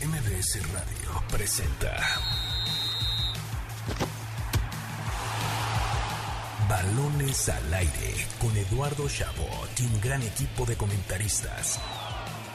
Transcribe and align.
MBS 0.00 0.60
Radio 0.72 1.22
presenta 1.28 1.96
Balones 6.68 7.48
al 7.48 7.74
aire 7.74 8.14
con 8.40 8.56
Eduardo 8.56 9.08
Chabot 9.08 9.68
y 9.80 9.86
un 9.86 10.00
gran 10.00 10.22
equipo 10.22 10.64
de 10.66 10.76
comentaristas. 10.76 11.80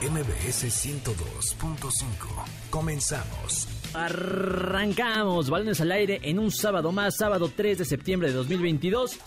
MBS 0.02 0.68
102.5. 0.68 1.92
Comenzamos. 2.70 3.68
Arrancamos 3.94 5.50
balones 5.50 5.82
al 5.82 5.92
aire 5.92 6.22
en 6.24 6.40
un 6.40 6.50
sábado 6.50 6.94
más, 6.94 7.18
sábado 7.18 7.52
3 7.54 7.80
de 7.80 7.86
septiembre 7.86 8.30
de 8.30 8.36
2022. 8.36 9.20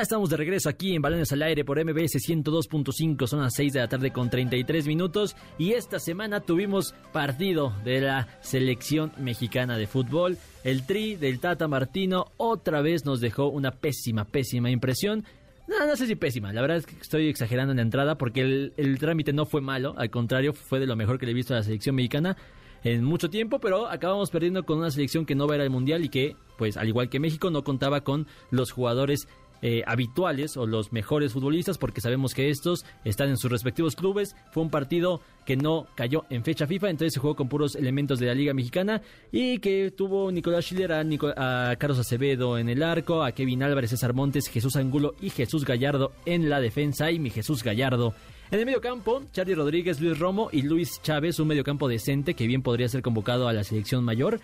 Estamos 0.00 0.30
de 0.30 0.38
regreso 0.38 0.70
aquí 0.70 0.94
en 0.94 1.02
Balones 1.02 1.30
al 1.30 1.42
Aire 1.42 1.62
por 1.62 1.78
MBS 1.78 2.14
102.5, 2.26 3.26
son 3.26 3.42
las 3.42 3.52
6 3.54 3.74
de 3.74 3.80
la 3.80 3.88
tarde 3.88 4.10
con 4.10 4.30
33 4.30 4.86
minutos 4.86 5.36
y 5.58 5.72
esta 5.72 5.98
semana 5.98 6.40
tuvimos 6.40 6.94
partido 7.12 7.74
de 7.84 8.00
la 8.00 8.26
selección 8.40 9.12
mexicana 9.18 9.76
de 9.76 9.86
fútbol. 9.86 10.38
El 10.64 10.86
tri 10.86 11.16
del 11.16 11.38
Tata 11.38 11.68
Martino 11.68 12.32
otra 12.38 12.80
vez 12.80 13.04
nos 13.04 13.20
dejó 13.20 13.48
una 13.48 13.72
pésima, 13.72 14.24
pésima 14.24 14.70
impresión. 14.70 15.26
No, 15.68 15.86
no 15.86 15.94
sé 15.96 16.06
si 16.06 16.16
pésima, 16.16 16.50
la 16.54 16.62
verdad 16.62 16.78
es 16.78 16.86
que 16.86 16.96
estoy 16.98 17.28
exagerando 17.28 17.72
en 17.72 17.76
la 17.76 17.82
entrada 17.82 18.16
porque 18.16 18.40
el, 18.40 18.72
el 18.78 18.98
trámite 18.98 19.34
no 19.34 19.44
fue 19.44 19.60
malo, 19.60 19.94
al 19.98 20.08
contrario, 20.08 20.54
fue 20.54 20.80
de 20.80 20.86
lo 20.86 20.96
mejor 20.96 21.18
que 21.18 21.26
le 21.26 21.32
he 21.32 21.34
visto 21.34 21.52
a 21.52 21.58
la 21.58 21.62
selección 21.62 21.94
mexicana 21.94 22.38
en 22.84 23.04
mucho 23.04 23.28
tiempo, 23.28 23.60
pero 23.60 23.88
acabamos 23.88 24.30
perdiendo 24.30 24.64
con 24.64 24.78
una 24.78 24.90
selección 24.90 25.26
que 25.26 25.34
no 25.34 25.46
va 25.46 25.54
a 25.54 25.56
ir 25.56 25.62
al 25.62 25.70
Mundial 25.70 26.04
y 26.04 26.08
que, 26.08 26.36
pues 26.56 26.78
al 26.78 26.88
igual 26.88 27.10
que 27.10 27.20
México, 27.20 27.50
no 27.50 27.62
contaba 27.62 28.00
con 28.00 28.26
los 28.50 28.72
jugadores 28.72 29.28
eh, 29.62 29.82
habituales 29.86 30.56
o 30.56 30.66
los 30.66 30.92
mejores 30.92 31.32
futbolistas 31.32 31.78
porque 31.78 32.00
sabemos 32.00 32.34
que 32.34 32.50
estos 32.50 32.84
están 33.04 33.28
en 33.28 33.36
sus 33.36 33.50
respectivos 33.50 33.96
clubes. 33.96 34.34
Fue 34.52 34.62
un 34.62 34.70
partido 34.70 35.20
que 35.44 35.56
no 35.56 35.86
cayó 35.94 36.24
en 36.30 36.44
fecha 36.44 36.66
FIFA, 36.66 36.90
entonces 36.90 37.14
se 37.14 37.20
jugó 37.20 37.34
con 37.34 37.48
puros 37.48 37.74
elementos 37.74 38.18
de 38.18 38.26
la 38.26 38.34
Liga 38.34 38.54
Mexicana 38.54 39.02
y 39.32 39.58
que 39.58 39.90
tuvo 39.90 40.30
Nicolás 40.30 40.64
Schiller 40.64 40.92
a, 40.92 41.76
Carlos 41.76 41.98
Acevedo 41.98 42.58
en 42.58 42.68
el 42.68 42.82
arco, 42.82 43.22
a 43.22 43.32
Kevin 43.32 43.62
Álvarez, 43.62 43.90
César 43.90 44.14
Montes, 44.14 44.48
Jesús 44.48 44.76
Angulo 44.76 45.14
y 45.20 45.30
Jesús 45.30 45.64
Gallardo 45.64 46.12
en 46.24 46.48
la 46.48 46.60
defensa 46.60 47.10
y 47.10 47.18
mi 47.18 47.30
Jesús 47.30 47.62
Gallardo. 47.62 48.14
En 48.50 48.58
el 48.58 48.66
medio 48.66 48.80
campo, 48.80 49.22
Charlie 49.32 49.54
Rodríguez, 49.54 50.00
Luis 50.00 50.18
Romo 50.18 50.48
y 50.50 50.62
Luis 50.62 51.00
Chávez, 51.02 51.38
un 51.38 51.46
medio 51.46 51.62
campo 51.62 51.86
decente 51.86 52.34
que 52.34 52.48
bien 52.48 52.62
podría 52.62 52.88
ser 52.88 53.00
convocado 53.00 53.46
a 53.46 53.52
la 53.52 53.62
selección 53.62 54.02
mayor 54.02 54.40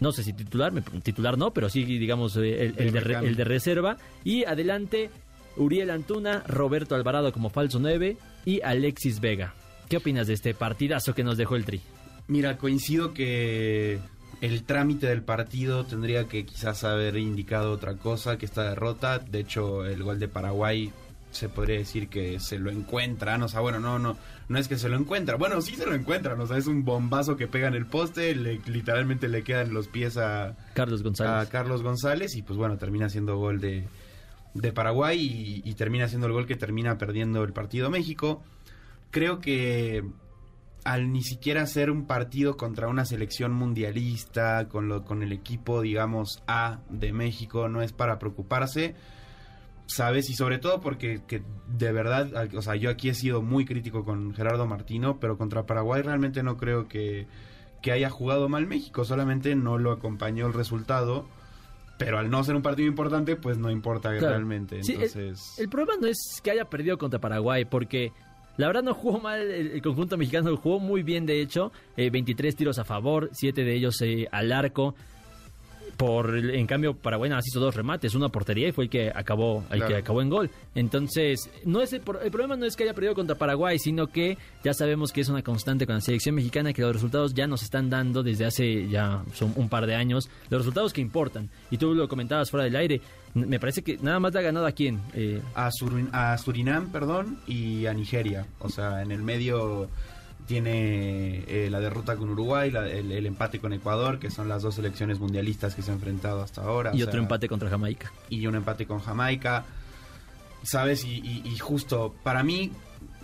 no 0.00 0.12
sé 0.12 0.22
si 0.22 0.32
titular, 0.32 0.72
titular 1.02 1.36
no, 1.36 1.52
pero 1.52 1.68
sí, 1.68 1.84
digamos, 1.84 2.36
eh, 2.36 2.72
el, 2.76 2.92
de, 2.92 3.44
reserva. 3.44 3.96
Y 4.24 4.44
adelante, 4.44 5.10
Uriel 5.56 5.90
Antuna, 5.90 6.42
Roberto 6.46 6.94
Alvarado 6.94 7.32
como 7.32 7.50
falso 7.50 7.78
9 7.78 8.16
y 8.44 8.60
Alexis 8.62 9.20
Vega. 9.20 9.54
¿Qué 9.88 9.96
opinas 9.96 10.26
de 10.26 10.34
este 10.34 10.54
partidazo 10.54 11.14
que 11.14 11.24
nos 11.24 11.36
dejó 11.36 11.56
el 11.56 11.64
Tri? 11.64 11.80
Mira, 12.28 12.58
coincido 12.58 13.14
que 13.14 13.98
el 14.40 14.62
trámite 14.64 15.06
del 15.06 15.22
partido 15.22 15.84
tendría 15.84 16.24
que 16.28 16.44
quizás 16.44 16.84
haber 16.84 17.16
indicado 17.16 17.72
otra 17.72 17.94
cosa 17.94 18.38
que 18.38 18.46
esta 18.46 18.68
derrota. 18.68 19.18
De 19.18 19.40
hecho, 19.40 19.84
el 19.84 20.02
gol 20.02 20.18
de 20.18 20.28
Paraguay 20.28 20.92
se 21.30 21.48
podría 21.48 21.78
decir 21.78 22.08
que 22.08 22.40
se 22.40 22.58
lo 22.58 22.70
encuentran, 22.70 23.42
o 23.42 23.48
sea, 23.48 23.60
bueno, 23.60 23.80
no, 23.80 23.98
no, 23.98 24.16
no 24.48 24.58
es 24.58 24.68
que 24.68 24.78
se 24.78 24.88
lo 24.88 24.96
encuentra, 24.96 25.36
bueno, 25.36 25.60
sí 25.60 25.76
se 25.76 25.86
lo 25.86 25.94
encuentran, 25.94 26.40
o 26.40 26.46
sea, 26.46 26.56
es 26.56 26.66
un 26.66 26.84
bombazo 26.84 27.36
que 27.36 27.46
pega 27.46 27.68
en 27.68 27.74
el 27.74 27.86
poste, 27.86 28.34
literalmente 28.34 29.28
le 29.28 29.42
quedan 29.42 29.74
los 29.74 29.88
pies 29.88 30.16
a 30.16 30.56
Carlos 30.74 31.02
González. 31.02 31.46
A 31.46 31.50
Carlos 31.50 31.82
González 31.82 32.34
y 32.36 32.42
pues 32.42 32.58
bueno, 32.58 32.78
termina 32.78 33.08
siendo 33.08 33.36
gol 33.36 33.60
de, 33.60 33.84
de 34.54 34.72
Paraguay 34.72 35.62
y, 35.64 35.74
termina 35.74 36.08
siendo 36.08 36.26
el 36.26 36.32
gol 36.32 36.46
que 36.46 36.56
termina 36.56 36.98
perdiendo 36.98 37.44
el 37.44 37.52
partido 37.52 37.90
México. 37.90 38.42
Creo 39.10 39.38
que 39.38 40.04
al 40.84 41.12
ni 41.12 41.22
siquiera 41.22 41.66
ser 41.66 41.90
un 41.90 42.06
partido 42.06 42.56
contra 42.56 42.88
una 42.88 43.04
selección 43.04 43.52
mundialista, 43.52 44.68
con, 44.68 44.88
lo, 44.88 45.04
con 45.04 45.22
el 45.22 45.32
equipo, 45.32 45.82
digamos, 45.82 46.42
A 46.46 46.80
de 46.88 47.12
México, 47.12 47.68
no 47.68 47.82
es 47.82 47.92
para 47.92 48.18
preocuparse 48.18 48.94
¿sabes? 49.88 50.30
Y 50.30 50.34
sobre 50.34 50.58
todo 50.58 50.80
porque 50.80 51.22
que 51.26 51.42
de 51.66 51.92
verdad, 51.92 52.30
o 52.54 52.62
sea, 52.62 52.76
yo 52.76 52.90
aquí 52.90 53.08
he 53.08 53.14
sido 53.14 53.42
muy 53.42 53.64
crítico 53.64 54.04
con 54.04 54.34
Gerardo 54.34 54.66
Martino, 54.66 55.18
pero 55.18 55.36
contra 55.36 55.66
Paraguay 55.66 56.02
realmente 56.02 56.42
no 56.42 56.56
creo 56.56 56.86
que, 56.88 57.26
que 57.82 57.90
haya 57.90 58.10
jugado 58.10 58.48
mal 58.48 58.66
México, 58.66 59.04
solamente 59.04 59.56
no 59.56 59.78
lo 59.78 59.90
acompañó 59.90 60.46
el 60.46 60.52
resultado. 60.52 61.26
Pero 61.96 62.16
al 62.18 62.30
no 62.30 62.44
ser 62.44 62.54
un 62.54 62.62
partido 62.62 62.86
importante, 62.86 63.34
pues 63.34 63.58
no 63.58 63.72
importa 63.72 64.12
realmente. 64.12 64.78
Entonces... 64.78 65.58
el, 65.58 65.68
problema 65.68 65.94
no 66.00 66.06
es 66.06 66.40
que 66.44 66.52
haya 66.52 66.64
perdido 66.64 66.96
contra 66.96 67.18
Paraguay, 67.18 67.64
porque 67.64 68.12
la 68.56 68.68
verdad 68.68 68.84
no 68.84 68.94
jugó 68.94 69.18
mal 69.18 69.40
el, 69.40 69.82
conjunto 69.82 70.16
mexicano, 70.16 70.56
jugó 70.56 70.78
muy 70.78 71.02
bien 71.02 71.26
de 71.26 71.40
hecho, 71.40 71.72
23 71.96 72.54
eh, 72.54 72.56
tiros 72.56 72.78
a 72.78 72.84
favor, 72.84 73.30
7 73.32 73.64
de 73.64 73.74
ellos 73.74 74.00
eh, 74.02 74.28
al 74.30 74.52
arco, 74.52 74.94
por 75.98 76.38
en 76.38 76.66
cambio 76.68 76.94
Paraguay 76.94 77.28
nada 77.28 77.42
hizo 77.44 77.58
dos 77.58 77.74
remates, 77.74 78.14
una 78.14 78.28
portería 78.28 78.68
y 78.68 78.72
fue 78.72 78.84
el 78.84 78.90
que 78.90 79.10
acabó 79.12 79.64
el 79.70 79.84
que 79.84 79.96
acabó 79.96 80.22
en 80.22 80.30
gol. 80.30 80.48
Entonces, 80.76 81.50
no 81.64 81.82
es 81.82 81.92
el, 81.92 82.00
problema 82.02 82.56
no 82.56 82.64
es 82.64 82.76
que 82.76 82.84
haya 82.84 82.94
perdido 82.94 83.14
contra 83.14 83.36
Paraguay, 83.36 83.80
sino 83.80 84.06
que 84.06 84.38
ya 84.62 84.72
sabemos 84.72 85.12
que 85.12 85.22
es 85.22 85.28
una 85.28 85.42
constante 85.42 85.86
con 85.86 85.96
la 85.96 86.00
selección 86.00 86.36
mexicana 86.36 86.72
que 86.72 86.82
los 86.82 86.92
resultados 86.92 87.34
ya 87.34 87.48
nos 87.48 87.64
están 87.64 87.90
dando 87.90 88.22
desde 88.22 88.46
hace 88.46 88.88
ya 88.88 89.24
son 89.34 89.52
un 89.56 89.68
par 89.68 89.86
de 89.86 89.96
años, 89.96 90.30
los 90.50 90.60
resultados 90.60 90.92
que 90.92 91.00
importan. 91.00 91.50
Y 91.68 91.78
tú 91.78 91.92
lo 91.92 92.08
comentabas 92.08 92.48
fuera 92.48 92.62
del 92.62 92.76
aire, 92.76 93.00
me 93.34 93.58
parece 93.58 93.82
que 93.82 93.98
nada 93.98 94.20
más 94.20 94.32
le 94.32 94.38
ha 94.38 94.42
ganado 94.42 94.66
a 94.66 94.72
quién? 94.72 95.00
Eh, 95.14 95.42
a, 95.56 95.68
a 96.12 96.38
Surinam, 96.38 96.92
perdón, 96.92 97.40
y 97.48 97.86
a 97.86 97.92
Nigeria. 97.92 98.46
O 98.60 98.68
sea, 98.68 99.02
en 99.02 99.10
el 99.10 99.22
medio 99.22 99.88
tiene 100.48 101.44
eh, 101.46 101.68
la 101.70 101.78
derrota 101.78 102.16
con 102.16 102.30
Uruguay, 102.30 102.72
el, 102.74 103.26
empate 103.26 103.60
con 103.60 103.74
Ecuador, 103.74 104.18
que 104.18 104.30
son 104.30 104.48
las 104.48 104.62
dos 104.62 104.76
selecciones 104.76 105.20
mundialistas 105.20 105.74
que 105.74 105.82
se 105.82 105.90
han 105.90 105.98
enfrentado 105.98 106.40
hasta 106.40 106.62
ahora. 106.62 106.90
Y 106.94 107.02
otro 107.02 107.20
empate 107.20 107.48
contra 107.48 107.68
Jamaica. 107.68 108.10
Y 108.30 108.46
un 108.46 108.54
empate 108.54 108.86
con 108.86 108.98
Jamaica. 108.98 109.66
¿Sabes? 110.62 111.04
Y, 111.04 111.56
justo, 111.58 112.14
para 112.22 112.42
mí, 112.42 112.72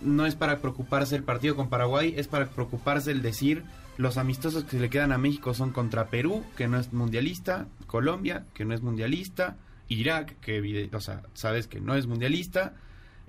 no 0.03 0.27
es 0.27 0.35
para 0.35 0.59
preocuparse 0.59 1.15
el 1.15 1.23
partido 1.23 1.55
con 1.55 1.67
Paraguay, 1.67 2.13
es 2.15 2.27
para 2.27 2.45
preocuparse 2.45 3.09
el 3.09 3.23
decir, 3.23 3.63
los 3.97 4.17
amistosos 4.17 4.63
que 4.63 4.79
le 4.79 4.91
quedan 4.91 5.11
a 5.11 5.17
México 5.17 5.55
son 5.55 5.71
contra 5.71 6.11
Perú, 6.11 6.45
que 6.55 6.67
no 6.67 6.79
es 6.79 6.93
mundialista, 6.93 7.65
Colombia, 7.87 8.45
que 8.53 8.65
no 8.65 8.75
es 8.75 8.83
mundialista, 8.83 9.57
Irak, 9.87 10.39
que, 10.41 10.89
o 10.93 11.01
sea, 11.01 11.23
sabes 11.33 11.65
que 11.65 11.81
no 11.81 11.95
es 11.95 12.05
mundialista, 12.05 12.75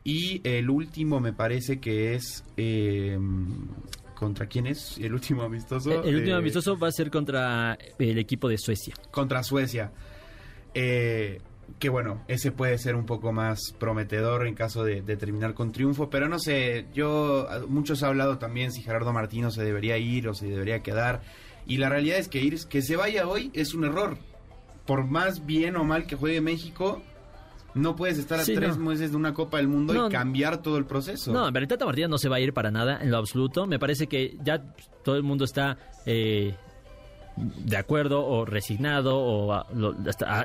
y 0.06 0.40
el 0.44 0.70
último 0.70 1.18
me 1.18 1.32
parece 1.32 1.80
que 1.80 2.14
es... 2.14 2.44
Eh, 2.56 3.18
¿Contra 4.14 4.46
quién 4.46 4.66
es 4.68 4.96
el 4.98 5.12
último 5.12 5.42
amistoso? 5.42 6.02
El, 6.04 6.14
último 6.14 6.36
eh, 6.36 6.38
amistoso 6.38 6.78
va 6.78 6.88
a 6.88 6.92
ser 6.92 7.10
contra 7.10 7.76
el 7.98 8.16
equipo 8.16 8.48
de 8.48 8.56
Suecia. 8.56 8.94
Contra 9.10 9.42
Suecia. 9.42 9.92
Eh, 10.72 11.40
que 11.80 11.88
bueno, 11.88 12.22
ese 12.28 12.52
puede 12.52 12.78
ser 12.78 12.94
un 12.94 13.04
poco 13.04 13.32
más 13.32 13.74
prometedor 13.78 14.46
en 14.46 14.54
caso 14.54 14.84
de, 14.84 15.02
terminar 15.02 15.52
con 15.54 15.72
triunfo, 15.72 16.08
pero 16.08 16.28
no 16.28 16.38
sé, 16.38 16.86
yo, 16.94 17.46
muchos 17.68 18.02
han 18.04 18.10
hablado 18.10 18.38
también 18.38 18.72
si 18.72 18.82
Gerardo 18.82 19.12
Martino 19.12 19.50
se 19.50 19.64
debería 19.64 19.98
ir 19.98 20.28
o 20.28 20.34
se 20.34 20.46
debería 20.46 20.82
quedar, 20.84 21.20
y 21.66 21.78
la 21.78 21.88
realidad 21.90 22.18
es 22.18 22.28
que 22.28 22.40
ir, 22.40 22.56
que 22.68 22.80
se 22.80 22.96
vaya 22.96 23.28
hoy 23.28 23.50
es 23.54 23.74
un 23.74 23.84
error. 23.84 24.16
Por 24.86 25.04
más 25.04 25.44
bien 25.44 25.76
o 25.76 25.84
mal 25.84 26.06
que 26.06 26.16
juegue 26.16 26.40
México, 26.40 27.02
no 27.76 27.94
puedes 27.94 28.18
estar 28.18 28.40
a 28.40 28.44
tres 28.44 28.78
meses 28.78 29.10
de 29.10 29.16
una 29.16 29.34
Copa 29.34 29.58
del 29.58 29.68
Mundo 29.68 30.06
y 30.06 30.10
cambiar 30.10 30.62
todo 30.62 30.78
el 30.78 30.86
proceso. 30.86 31.32
No, 31.32 31.46
en 31.46 31.52
verdad 31.52 31.78
Martínez 31.84 32.08
no 32.08 32.18
se 32.18 32.28
va 32.28 32.36
a 32.36 32.40
ir 32.40 32.52
para 32.52 32.70
nada, 32.70 32.98
en 33.00 33.10
lo 33.10 33.18
absoluto. 33.18 33.66
Me 33.66 33.78
parece 33.78 34.06
que 34.06 34.36
ya 34.42 34.62
todo 35.04 35.16
el 35.16 35.22
mundo 35.22 35.44
está 35.44 35.76
eh, 36.06 36.54
de 37.36 37.76
acuerdo 37.76 38.24
o 38.24 38.46
resignado 38.46 39.18
o 39.18 39.52
ha, 39.52 39.66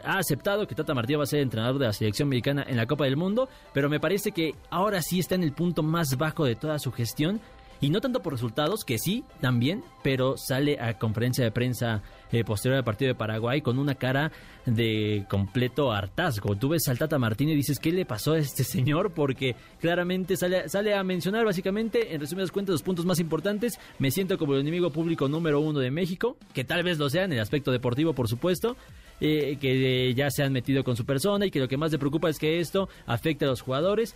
aceptado 0.04 0.68
que 0.68 0.76
Tata 0.76 0.94
Martino 0.94 1.20
va 1.20 1.24
a 1.24 1.28
ser 1.28 1.40
entrenador 1.40 1.80
de 1.80 1.86
la 1.86 1.94
selección 1.94 2.28
mexicana 2.28 2.66
en 2.68 2.76
la 2.76 2.86
Copa 2.86 3.06
del 3.06 3.16
Mundo, 3.16 3.48
pero 3.74 3.90
me 3.90 4.00
parece 4.00 4.32
que 4.34 4.56
ahora 4.70 5.02
sí 5.02 5.20
está 5.20 5.36
en 5.36 5.44
el 5.44 5.54
punto 5.54 5.84
más 5.84 6.18
bajo 6.18 6.44
de 6.44 6.56
toda 6.56 6.80
su 6.80 6.92
gestión 6.92 7.40
y 7.82 7.90
no 7.90 8.00
tanto 8.00 8.22
por 8.22 8.34
resultados, 8.34 8.86
que 8.86 9.00
sí, 9.00 9.26
también, 9.42 9.84
pero 10.04 10.38
sale 10.38 10.80
a 10.80 10.98
conferencia 11.00 11.44
de 11.44 11.52
prensa 11.52 12.04
eh, 12.32 12.44
posterior 12.44 12.78
al 12.78 12.84
partido 12.84 13.10
de 13.10 13.16
Paraguay 13.16 13.62
con 13.62 13.80
una 13.80 13.96
cara 13.96 14.32
de 14.66 15.26
completo 15.30 15.92
hartazgo. 15.92 16.56
Tú 16.56 16.70
ves 16.70 16.88
al 16.88 17.00
Tata 17.00 17.18
Martín 17.18 17.50
y 17.50 17.56
dices, 17.56 17.80
¿qué 17.80 17.92
le 17.92 18.06
pasó 18.06 18.34
a 18.34 18.38
este 18.38 18.64
señor? 18.64 19.12
Porque 19.12 19.56
claramente 19.80 20.38
sale, 20.38 20.70
sale 20.70 20.94
a 20.94 21.04
mencionar 21.04 21.44
básicamente, 21.44 22.14
en 22.14 22.22
resumidas 22.22 22.52
cuentas, 22.52 22.74
los 22.74 22.84
puntos 22.84 23.06
más 23.06 23.20
importantes. 23.20 23.80
Me 23.98 24.12
siento 24.12 24.38
como 24.38 24.54
el 24.54 24.62
enemigo 24.62 24.92
público 24.92 25.28
número 25.28 25.60
uno 25.60 25.80
de 25.80 25.90
México, 25.90 26.38
que 26.54 26.64
tal 26.64 26.84
vez 26.84 27.00
lo 27.00 27.10
sea 27.10 27.24
en 27.24 27.34
el 27.34 27.40
aspecto 27.40 27.72
deportivo, 27.72 28.14
por 28.14 28.28
supuesto. 28.28 28.78
Eh, 29.24 29.60
que 29.62 30.16
ya 30.16 30.32
se 30.32 30.42
han 30.42 30.52
metido 30.52 30.84
con 30.84 30.96
su 30.98 31.06
persona 31.06 31.46
y 31.46 31.52
que 31.52 31.60
lo 31.60 31.68
que 31.68 31.78
más 31.78 31.92
le 31.92 32.00
preocupa 32.00 32.28
es 32.28 32.40
que 32.40 32.60
esto 32.60 32.90
afecte 33.06 33.46
a 33.46 33.50
los 33.50 33.62
jugadores. 33.62 34.16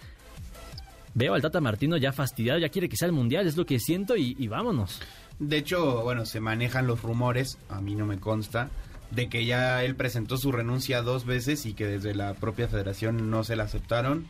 Veo 1.15 1.33
al 1.33 1.41
Tata 1.41 1.61
Martino 1.61 1.95
ya 1.95 2.11
fastidiado, 2.11 2.59
ya 2.59 2.67
quiere 2.67 2.89
que 2.89 2.97
sea 2.97 3.05
el 3.05 3.13
mundial, 3.13 3.47
es 3.47 3.55
lo 3.55 3.65
que 3.65 3.79
siento 3.79 4.17
y, 4.17 4.47
vámonos. 4.49 4.99
De 5.39 5.57
hecho, 5.57 6.03
bueno, 6.03 6.25
se 6.25 6.41
manejan 6.41 6.87
los 6.87 7.01
rumores, 7.01 7.57
a 7.69 7.79
mí 7.79 7.95
no 7.95 8.05
me 8.05 8.19
consta, 8.19 8.69
de 9.11 9.29
que 9.29 9.45
ya 9.45 9.81
él 9.85 9.95
presentó 9.95 10.37
su 10.37 10.51
renuncia 10.51 11.01
dos 11.01 11.25
veces 11.25 11.65
y 11.65 11.73
que 11.73 11.87
desde 11.87 12.13
la 12.13 12.33
propia 12.33 12.67
federación 12.67 13.29
no 13.29 13.45
se 13.45 13.55
la 13.55 13.63
aceptaron. 13.63 14.25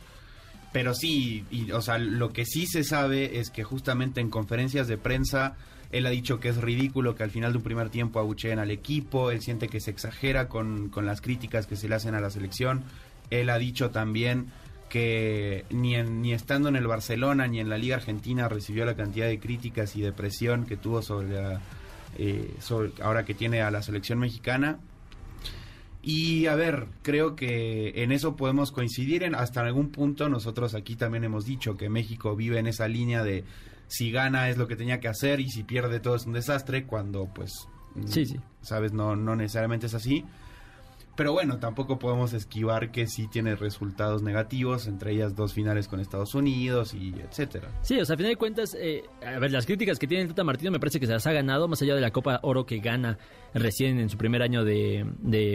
Pero 0.73 0.93
sí, 0.93 1.43
y, 1.49 1.71
o 1.71 1.81
sea, 1.81 1.97
lo 1.97 2.31
que 2.31 2.45
sí 2.45 2.67
se 2.67 2.83
sabe 2.83 3.39
es 3.39 3.49
que 3.49 3.63
justamente 3.63 4.21
en 4.21 4.29
conferencias 4.29 4.87
de 4.87 4.99
prensa 4.99 5.55
él 5.91 6.05
ha 6.05 6.11
dicho 6.11 6.39
que 6.39 6.49
es 6.49 6.57
ridículo 6.57 7.15
que 7.15 7.23
al 7.23 7.31
final 7.31 7.51
de 7.53 7.57
un 7.57 7.63
primer 7.63 7.89
tiempo 7.89 8.19
abucheen 8.19 8.59
al 8.59 8.69
equipo, 8.69 9.31
él 9.31 9.41
siente 9.41 9.69
que 9.69 9.79
se 9.79 9.89
exagera 9.89 10.49
con, 10.49 10.89
con 10.89 11.07
las 11.07 11.21
críticas 11.21 11.65
que 11.65 11.77
se 11.77 11.89
le 11.89 11.95
hacen 11.95 12.13
a 12.13 12.21
la 12.21 12.29
selección. 12.29 12.83
Él 13.31 13.49
ha 13.49 13.57
dicho 13.57 13.89
también 13.89 14.51
que 14.89 15.65
ni, 15.69 16.01
ni 16.01 16.33
estando 16.33 16.69
en 16.69 16.75
el 16.75 16.87
Barcelona 16.87 17.47
ni 17.47 17.59
en 17.59 17.69
la 17.69 17.77
Liga 17.77 17.95
Argentina 17.95 18.47
recibió 18.47 18.85
la 18.85 18.95
cantidad 18.95 19.27
de 19.27 19.39
críticas 19.39 19.95
y 19.95 20.01
de 20.01 20.11
presión 20.11 20.65
que 20.65 20.77
tuvo 20.77 21.01
sobre, 21.01 21.37
eh, 22.17 22.53
sobre 22.59 22.91
ahora 23.01 23.25
que 23.25 23.33
tiene 23.33 23.61
a 23.61 23.71
la 23.71 23.81
selección 23.81 24.19
mexicana 24.19 24.79
y 26.07 26.45
a 26.45 26.53
ver, 26.53 26.85
creo 27.01 27.35
que 27.35 28.03
en 28.03 28.11
eso 28.11 28.35
podemos 28.35 28.71
coincidir. 28.71 29.23
En, 29.23 29.33
hasta 29.33 29.61
en 29.61 29.67
algún 29.67 29.89
punto 29.89 30.29
nosotros 30.29 30.75
aquí 30.75 30.95
también 30.95 31.23
hemos 31.23 31.45
dicho 31.45 31.77
que 31.77 31.89
México 31.89 32.35
vive 32.35 32.59
en 32.59 32.67
esa 32.67 32.87
línea 32.87 33.23
de 33.23 33.43
si 33.87 34.11
gana 34.11 34.49
es 34.49 34.57
lo 34.57 34.67
que 34.67 34.75
tenía 34.75 34.99
que 34.99 35.07
hacer 35.07 35.39
y 35.39 35.49
si 35.49 35.63
pierde 35.63 35.99
todo 35.99 36.15
es 36.15 36.27
un 36.27 36.33
desastre, 36.33 36.85
cuando 36.85 37.25
pues, 37.33 37.67
sí, 38.05 38.27
sí. 38.27 38.39
sabes, 38.61 38.93
no, 38.93 39.15
no 39.15 39.35
necesariamente 39.35 39.87
es 39.87 39.95
así. 39.95 40.23
Pero 41.15 41.31
bueno, 41.31 41.59
tampoco 41.59 41.97
podemos 41.97 42.33
esquivar 42.33 42.91
que 42.91 43.07
sí 43.07 43.27
tiene 43.27 43.55
resultados 43.55 44.21
negativos, 44.21 44.85
entre 44.87 45.13
ellas 45.13 45.33
dos 45.33 45.53
finales 45.53 45.87
con 45.87 46.01
Estados 46.01 46.35
Unidos 46.35 46.93
y 46.93 47.13
etcétera. 47.21 47.69
Sí, 47.81 47.99
o 47.99 48.05
sea, 48.05 48.15
a 48.15 48.17
final 48.17 48.31
de 48.33 48.35
cuentas, 48.35 48.75
eh, 48.77 49.03
a 49.25 49.39
ver, 49.39 49.51
las 49.51 49.65
críticas 49.65 49.97
que 49.97 50.07
tiene 50.07 50.23
el 50.23 50.29
Tata 50.29 50.43
Martino 50.43 50.71
me 50.71 50.79
parece 50.79 50.99
que 50.99 51.05
se 51.05 51.13
las 51.13 51.25
ha 51.25 51.31
ganado, 51.31 51.69
más 51.69 51.81
allá 51.81 51.95
de 51.95 52.01
la 52.01 52.11
Copa 52.11 52.41
Oro 52.43 52.65
que 52.65 52.79
gana 52.79 53.17
recién 53.53 53.99
en 53.99 54.09
su 54.09 54.17
primer 54.17 54.41
año 54.41 54.65
de, 54.65 55.05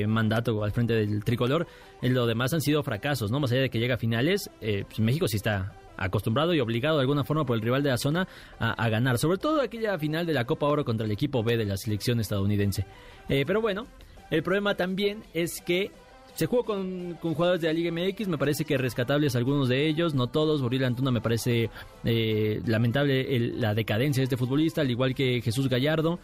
mandato 0.08 0.64
al 0.64 0.72
frente 0.72 0.94
del 0.94 1.24
tricolor. 1.24 1.66
Lo 2.00 2.26
demás 2.26 2.54
han 2.54 2.62
sido 2.62 2.82
fracasos, 2.82 3.30
¿no? 3.30 3.38
Más 3.38 3.52
allá 3.52 3.60
de 3.60 3.70
que 3.70 3.78
llega 3.78 3.96
a 3.96 3.98
finales, 3.98 4.50
eh, 4.62 4.84
pues 4.86 5.00
México 5.00 5.28
sí 5.28 5.36
está 5.36 5.76
acostumbrado 5.98 6.54
y 6.54 6.60
obligado 6.60 6.96
de 6.96 7.02
alguna 7.02 7.24
forma 7.24 7.44
por 7.44 7.56
el 7.56 7.62
rival 7.62 7.82
de 7.82 7.90
la 7.90 7.98
zona 7.98 8.26
a, 8.58 8.72
a, 8.72 8.88
ganar, 8.88 9.18
sobre 9.18 9.36
todo 9.36 9.60
aquella 9.60 9.98
final 9.98 10.24
de 10.24 10.32
la 10.32 10.46
Copa 10.46 10.66
Oro 10.66 10.86
contra 10.86 11.04
el 11.04 11.12
equipo 11.12 11.42
B 11.42 11.58
de 11.58 11.66
la 11.66 11.76
selección 11.76 12.18
estadounidense. 12.20 12.86
Eh, 13.28 13.44
pero 13.46 13.60
bueno, 13.60 13.86
el 14.30 14.42
problema 14.42 14.76
también 14.76 15.22
es 15.34 15.60
que 15.60 15.90
se 16.34 16.46
jugó 16.46 16.64
con, 16.64 17.16
jugadores 17.16 17.60
de 17.60 17.66
la 17.66 17.74
Liga 17.74 17.90
MX, 17.92 18.28
me 18.28 18.38
parece 18.38 18.64
que 18.64 18.78
rescatables 18.78 19.36
algunos 19.36 19.68
de 19.68 19.86
ellos, 19.86 20.14
no 20.14 20.28
todos. 20.28 20.62
Boril 20.62 20.84
Antuna 20.84 21.10
me 21.10 21.20
parece 21.20 21.70
eh, 22.04 22.62
lamentable 22.64 23.38
la 23.56 23.74
decadencia 23.74 24.20
de 24.20 24.24
este 24.24 24.36
futbolista, 24.36 24.80
al 24.80 24.90
igual 24.90 25.14
que 25.14 25.42
Jesús 25.42 25.68
Gallardo. 25.68 26.18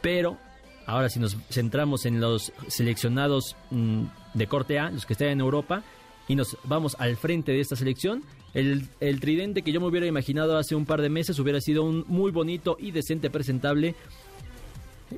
Pero 0.00 0.38
ahora 0.86 1.08
si 1.08 1.18
nos 1.18 1.36
centramos 1.50 2.06
en 2.06 2.20
los 2.20 2.52
seleccionados 2.68 3.56
mm, 3.70 4.04
de 4.34 4.46
corte 4.46 4.78
A, 4.78 4.90
los 4.90 5.06
que 5.06 5.14
están 5.14 5.28
en 5.28 5.40
Europa, 5.40 5.82
y 6.28 6.36
nos 6.36 6.56
vamos 6.64 6.94
al 7.00 7.16
frente 7.16 7.52
de 7.52 7.60
esta 7.60 7.74
selección, 7.74 8.22
el, 8.54 8.86
el, 9.00 9.20
tridente 9.20 9.62
que 9.62 9.72
yo 9.72 9.80
me 9.80 9.86
hubiera 9.88 10.06
imaginado 10.06 10.56
hace 10.56 10.74
un 10.74 10.86
par 10.86 11.02
de 11.02 11.08
meses 11.08 11.38
hubiera 11.38 11.60
sido 11.60 11.82
un 11.82 12.04
muy 12.06 12.30
bonito 12.30 12.76
y 12.78 12.92
decente 12.92 13.30
presentable 13.30 13.94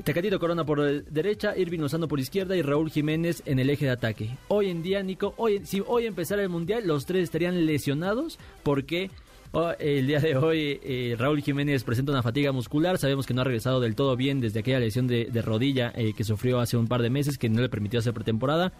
Tecatito 0.05 0.41
Corona 0.41 0.65
por 0.65 1.05
derecha, 1.05 1.57
Irving 1.57 1.81
Lozano 1.81 2.09
por 2.09 2.19
izquierda 2.19 2.57
y 2.57 2.63
Raúl 2.63 2.91
Jiménez 2.91 3.43
en 3.45 3.59
el 3.59 3.69
eje 3.69 3.85
de 3.85 3.91
ataque. 3.91 4.37
Hoy 4.49 4.71
en 4.71 4.83
día, 4.83 5.03
Nico, 5.03 5.35
hoy, 5.37 5.61
si 5.65 5.83
hoy 5.87 6.07
empezara 6.07 6.43
el 6.43 6.49
Mundial, 6.49 6.87
los 6.87 7.05
tres 7.05 7.25
estarían 7.25 7.67
lesionados 7.67 8.39
porque 8.63 9.11
oh, 9.53 9.73
el 9.79 10.07
día 10.07 10.19
de 10.19 10.37
hoy 10.37 10.81
eh, 10.83 11.15
Raúl 11.19 11.43
Jiménez 11.43 11.85
presenta 11.85 12.11
una 12.11 12.23
fatiga 12.23 12.53
muscular. 12.53 12.97
Sabemos 12.97 13.27
que 13.27 13.35
no 13.35 13.43
ha 13.43 13.45
regresado 13.45 13.81
del 13.81 13.95
todo 13.95 14.17
bien 14.17 14.41
desde 14.41 14.61
aquella 14.61 14.81
lesión 14.81 15.07
de, 15.07 15.31
rodilla 15.43 15.93
eh, 15.95 16.15
que 16.17 16.25
sufrió 16.25 16.61
hace 16.61 16.79
un 16.79 16.89
par 16.89 17.03
de 17.03 17.11
meses 17.11 17.37
que 17.37 17.51
no 17.51 17.61
le 17.61 17.69
permitió 17.69 18.01
hacer 18.01 18.15
pretemporada. 18.15 18.73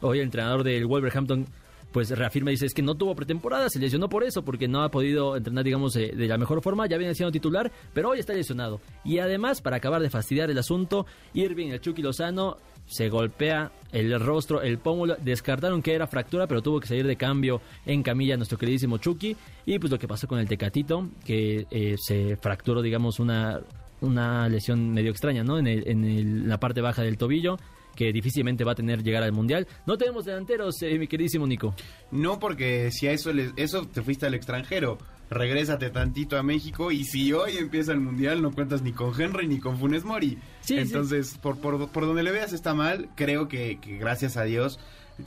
Hoy 0.00 0.18
el 0.18 0.24
entrenador 0.24 0.64
del 0.64 0.86
Wolverhampton 0.86 1.46
pues 1.94 2.10
reafirma 2.10 2.50
y 2.50 2.54
dice 2.54 2.66
es 2.66 2.74
que 2.74 2.82
no 2.82 2.96
tuvo 2.96 3.14
pretemporada, 3.14 3.70
se 3.70 3.78
lesionó 3.78 4.08
por 4.08 4.24
eso, 4.24 4.44
porque 4.44 4.66
no 4.66 4.82
ha 4.82 4.90
podido 4.90 5.36
entrenar, 5.36 5.62
digamos, 5.62 5.92
de, 5.92 6.12
la 6.12 6.36
mejor 6.36 6.60
forma, 6.60 6.88
ya 6.88 6.98
viene 6.98 7.14
siendo 7.14 7.30
titular, 7.30 7.70
pero 7.92 8.10
hoy 8.10 8.18
está 8.18 8.32
lesionado. 8.32 8.80
Y 9.04 9.18
además, 9.18 9.62
para 9.62 9.76
acabar 9.76 10.02
de 10.02 10.10
fastidiar 10.10 10.50
el 10.50 10.58
asunto, 10.58 11.06
Irving, 11.34 11.68
el 11.68 11.80
Chucky 11.80 12.02
Lozano, 12.02 12.56
se 12.84 13.08
golpea 13.08 13.70
el 13.92 14.18
rostro, 14.18 14.60
el 14.60 14.78
pómulo, 14.78 15.16
descartaron 15.22 15.82
que 15.82 15.94
era 15.94 16.08
fractura, 16.08 16.48
pero 16.48 16.62
tuvo 16.62 16.80
que 16.80 16.88
salir 16.88 17.06
de 17.06 17.14
cambio 17.14 17.60
en 17.86 18.02
camilla 18.02 18.36
nuestro 18.36 18.58
queridísimo 18.58 18.98
Chucky, 18.98 19.36
y 19.64 19.78
pues 19.78 19.92
lo 19.92 19.98
que 20.00 20.08
pasó 20.08 20.26
con 20.26 20.40
el 20.40 20.48
Tecatito, 20.48 21.08
que 21.24 21.68
eh, 21.70 21.94
se 21.96 22.36
fracturó, 22.38 22.82
digamos, 22.82 23.20
una, 23.20 23.60
una 24.00 24.48
lesión 24.48 24.92
medio 24.92 25.12
extraña, 25.12 25.44
¿no? 25.44 25.60
En, 25.60 25.68
en 25.68 26.48
la 26.48 26.58
parte 26.58 26.80
baja 26.80 27.02
del 27.02 27.18
tobillo 27.18 27.56
que 27.94 28.12
difícilmente 28.12 28.64
va 28.64 28.72
a 28.72 28.74
tener 28.74 29.02
llegar 29.02 29.22
al 29.22 29.32
Mundial. 29.32 29.66
No 29.86 29.96
tenemos 29.96 30.24
delanteros, 30.24 30.80
eh, 30.82 30.98
mi 30.98 31.06
queridísimo 31.06 31.46
Nico. 31.46 31.74
No, 32.10 32.38
porque 32.38 32.90
si 32.90 33.06
a 33.06 33.12
eso, 33.12 33.30
eso 33.56 33.86
te 33.86 34.02
fuiste 34.02 34.26
al 34.26 34.34
extranjero, 34.34 34.98
regrésate 35.30 35.90
tantito 35.90 36.36
a 36.36 36.42
México 36.42 36.92
y 36.92 37.04
si 37.04 37.32
hoy 37.32 37.56
empieza 37.58 37.92
el 37.92 38.00
Mundial 38.00 38.42
no 38.42 38.52
cuentas 38.52 38.82
ni 38.82 38.92
con 38.92 39.18
Henry 39.20 39.46
ni 39.48 39.58
con 39.58 39.78
Funes 39.78 40.04
Mori. 40.04 40.38
Entonces, 40.68 41.38
Por, 41.38 41.58
por, 41.58 41.88
por, 41.88 42.06
donde 42.06 42.22
le 42.22 42.32
veas 42.32 42.52
está 42.52 42.74
mal, 42.74 43.10
creo 43.14 43.48
que, 43.48 43.78
gracias 43.98 44.36
a 44.36 44.44
Dios 44.44 44.78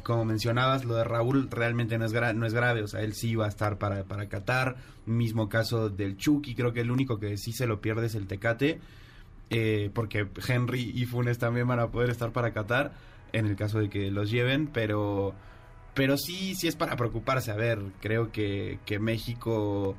como 0.03 0.25
mencionabas, 0.25 0.83
lo 0.83 0.95
de 0.95 1.03
Raúl 1.03 1.49
realmente 1.49 1.97
no 1.97 2.05
es, 2.05 2.13
no 2.35 2.45
es 2.45 2.53
grave, 2.53 2.83
o 2.83 2.87
sea, 2.87 3.01
él 3.01 3.13
sí 3.13 3.35
va 3.35 3.45
a 3.45 3.49
estar 3.49 3.77
para, 3.77 4.03
para 4.03 4.27
Qatar, 4.27 4.75
mismo 5.05 5.47
caso 5.47 5.89
del 5.89 6.17
Chucky, 6.17 6.55
creo 6.55 6.73
que 6.73 6.81
el 6.81 6.91
único 6.91 7.19
que 7.19 7.37
sí 7.37 7.53
se 7.53 7.67
lo 7.67 7.79
pierde 7.79 8.07
es 8.07 8.15
el 8.15 8.27
Tecate, 8.27 8.81
eh, 9.49 9.89
porque 9.93 10.27
Henry 10.47 10.91
y 10.95 11.05
Funes 11.05 11.37
también 11.37 11.67
van 11.67 11.79
a 11.79 11.87
poder 11.87 12.09
estar 12.09 12.31
para 12.31 12.53
Qatar 12.53 12.93
en 13.33 13.45
el 13.45 13.55
caso 13.55 13.79
de 13.79 13.89
que 13.89 14.11
los 14.11 14.29
lleven, 14.29 14.67
pero 14.67 15.33
pero 15.93 16.17
sí 16.17 16.55
sí 16.55 16.67
es 16.67 16.75
para 16.75 16.95
preocuparse. 16.95 17.51
A 17.51 17.55
ver, 17.55 17.81
creo 18.01 18.31
que, 18.31 18.79
que 18.85 18.99
México 18.99 19.95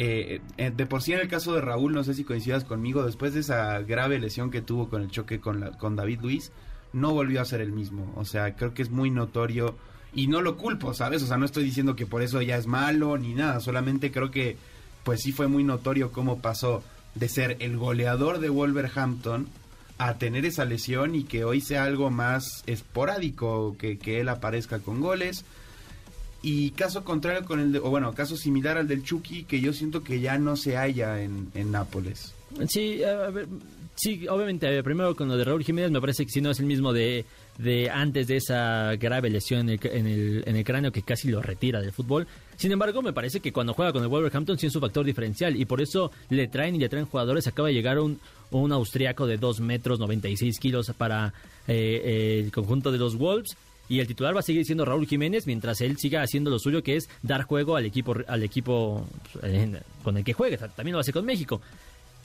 eh, 0.00 0.40
eh, 0.58 0.70
de 0.70 0.86
por 0.86 1.02
sí 1.02 1.12
en 1.12 1.18
el 1.18 1.26
caso 1.26 1.54
de 1.54 1.60
Raúl, 1.60 1.92
no 1.92 2.04
sé 2.04 2.14
si 2.14 2.22
coincidas 2.22 2.62
conmigo, 2.62 3.02
después 3.02 3.34
de 3.34 3.40
esa 3.40 3.80
grave 3.80 4.20
lesión 4.20 4.50
que 4.52 4.62
tuvo 4.62 4.88
con 4.88 5.02
el 5.02 5.10
choque 5.10 5.40
con, 5.40 5.58
la, 5.58 5.72
con 5.72 5.96
David 5.96 6.20
Luis, 6.22 6.52
no 6.92 7.12
volvió 7.12 7.40
a 7.40 7.44
ser 7.44 7.60
el 7.60 7.72
mismo. 7.72 8.12
O 8.14 8.24
sea, 8.24 8.54
creo 8.54 8.74
que 8.74 8.82
es 8.82 8.90
muy 8.90 9.10
notorio 9.10 9.76
y 10.14 10.28
no 10.28 10.40
lo 10.40 10.56
culpo, 10.56 10.94
¿sabes? 10.94 11.22
O 11.24 11.26
sea, 11.26 11.36
no 11.36 11.44
estoy 11.46 11.64
diciendo 11.64 11.96
que 11.96 12.06
por 12.06 12.22
eso 12.22 12.40
ya 12.42 12.56
es 12.56 12.68
malo 12.68 13.18
ni 13.18 13.34
nada, 13.34 13.58
solamente 13.58 14.12
creo 14.12 14.30
que 14.30 14.56
pues 15.02 15.22
sí 15.22 15.32
fue 15.32 15.48
muy 15.48 15.64
notorio 15.64 16.12
cómo 16.12 16.40
pasó 16.40 16.84
de 17.14 17.28
ser 17.28 17.56
el 17.60 17.76
goleador 17.76 18.38
de 18.38 18.50
Wolverhampton 18.50 19.48
a 19.98 20.14
tener 20.14 20.44
esa 20.44 20.64
lesión 20.64 21.14
y 21.14 21.24
que 21.24 21.44
hoy 21.44 21.60
sea 21.60 21.84
algo 21.84 22.10
más 22.10 22.62
esporádico, 22.66 23.76
que, 23.78 23.98
que 23.98 24.20
él 24.20 24.28
aparezca 24.28 24.78
con 24.78 25.00
goles. 25.00 25.44
Y 26.40 26.70
caso 26.70 27.02
contrario 27.02 27.44
con 27.44 27.58
el 27.58 27.72
de, 27.72 27.80
o 27.80 27.90
bueno, 27.90 28.14
caso 28.14 28.36
similar 28.36 28.78
al 28.78 28.86
del 28.86 29.02
Chucky, 29.02 29.42
que 29.42 29.60
yo 29.60 29.72
siento 29.72 30.04
que 30.04 30.20
ya 30.20 30.38
no 30.38 30.56
se 30.56 30.76
halla 30.76 31.20
en, 31.20 31.50
en 31.54 31.72
Nápoles. 31.72 32.32
Sí, 32.68 33.02
a 33.02 33.30
ver, 33.30 33.46
Sí, 33.98 34.28
obviamente, 34.28 34.80
primero 34.84 35.16
con 35.16 35.26
lo 35.26 35.36
de 35.36 35.42
Raúl 35.42 35.64
Jiménez 35.64 35.90
me 35.90 36.00
parece 36.00 36.24
que 36.24 36.30
si 36.30 36.40
no 36.40 36.52
es 36.52 36.60
el 36.60 36.66
mismo 36.66 36.92
de, 36.92 37.24
de 37.58 37.90
antes 37.90 38.28
de 38.28 38.36
esa 38.36 38.94
grave 38.94 39.28
lesión 39.28 39.68
en 39.68 39.80
el, 39.82 40.44
en, 40.46 40.54
el, 40.54 40.64
cráneo 40.64 40.92
que 40.92 41.02
casi 41.02 41.28
lo 41.28 41.42
retira 41.42 41.80
del 41.80 41.90
fútbol. 41.90 42.28
Sin 42.56 42.70
embargo, 42.70 43.02
me 43.02 43.12
parece 43.12 43.40
que 43.40 43.52
cuando 43.52 43.74
juega 43.74 43.92
con 43.92 44.04
el 44.04 44.08
Wolverhampton 44.08 44.56
sí 44.56 44.68
es 44.68 44.74
un 44.76 44.82
factor 44.82 45.04
diferencial 45.04 45.56
y 45.56 45.64
por 45.64 45.80
eso 45.80 46.12
le 46.30 46.46
traen 46.46 46.76
y 46.76 46.78
le 46.78 46.88
traen 46.88 47.06
jugadores. 47.06 47.48
Acaba 47.48 47.66
de 47.68 47.74
llegar 47.74 47.98
un, 47.98 48.20
un 48.52 48.70
austriaco 48.70 49.26
de 49.26 49.36
2 49.36 49.58
metros 49.62 49.98
96 49.98 50.60
kilos 50.60 50.92
para 50.96 51.34
eh, 51.66 52.40
el 52.44 52.52
conjunto 52.52 52.92
de 52.92 52.98
los 52.98 53.16
Wolves 53.16 53.56
y 53.88 53.98
el 53.98 54.06
titular 54.06 54.36
va 54.36 54.40
a 54.40 54.42
seguir 54.44 54.64
siendo 54.64 54.84
Raúl 54.84 55.08
Jiménez 55.08 55.46
mientras 55.46 55.80
él 55.80 55.96
siga 55.96 56.22
haciendo 56.22 56.50
lo 56.50 56.58
suyo 56.58 56.82
que 56.82 56.96
es 56.96 57.08
dar 57.22 57.42
juego 57.42 57.74
al 57.74 57.86
equipo 57.86 58.14
al 58.28 58.42
equipo 58.42 59.06
eh, 59.42 59.80
con 60.04 60.18
el 60.18 60.24
que 60.24 60.34
juegue 60.34 60.58
también 60.58 60.92
lo 60.92 61.00
hace 61.00 61.12
con 61.12 61.24
México 61.24 61.60